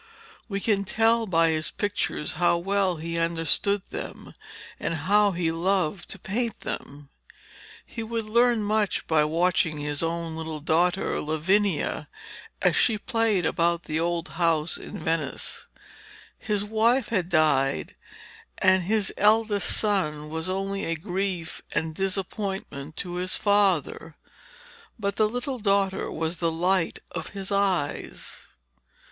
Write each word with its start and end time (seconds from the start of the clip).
We 0.49 0.59
can 0.59 0.83
tell 0.83 1.27
by 1.27 1.49
his 1.49 1.69
pictures 1.69 2.33
how 2.33 2.57
well 2.57 2.95
he 2.95 3.19
understood 3.19 3.83
them 3.91 4.33
and 4.79 4.95
how 4.95 5.29
he 5.33 5.51
loved 5.51 6.09
to 6.09 6.17
paint 6.17 6.61
them. 6.61 7.09
He 7.85 8.01
would 8.01 8.25
learn 8.25 8.63
much 8.63 9.05
by 9.05 9.23
watching 9.25 9.77
his 9.77 10.01
own 10.01 10.35
little 10.35 10.59
daughter 10.59 11.21
Lavinia 11.21 12.07
as 12.63 12.75
she 12.75 12.97
played 12.97 13.45
about 13.45 13.83
the 13.83 13.99
old 13.99 14.29
house 14.29 14.75
in 14.75 14.97
Venice. 14.97 15.67
His 16.39 16.63
wife 16.63 17.09
had 17.09 17.29
died, 17.29 17.95
and 18.57 18.81
his 18.85 19.13
eldest 19.17 19.69
son 19.77 20.29
was 20.29 20.49
only 20.49 20.83
a 20.83 20.95
grief 20.95 21.61
and 21.75 21.93
disappointment 21.93 22.95
to 22.97 23.17
his 23.17 23.35
father, 23.35 24.15
but 24.97 25.17
the 25.17 25.29
little 25.29 25.59
daughter 25.59 26.09
was 26.09 26.39
the 26.39 26.49
light 26.51 26.97
of 27.11 27.29
his 27.37 27.51
eyes. 27.51 28.37